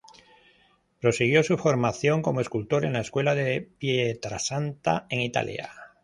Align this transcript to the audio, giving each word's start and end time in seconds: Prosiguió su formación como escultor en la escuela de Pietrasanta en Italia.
Prosiguió 0.99 1.43
su 1.43 1.59
formación 1.59 2.23
como 2.23 2.41
escultor 2.41 2.85
en 2.85 2.93
la 2.93 3.01
escuela 3.01 3.35
de 3.35 3.61
Pietrasanta 3.77 5.05
en 5.11 5.19
Italia. 5.21 5.69